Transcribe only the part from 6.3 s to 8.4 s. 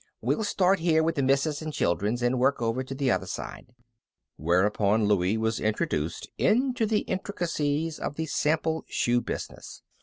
into the intricacies of the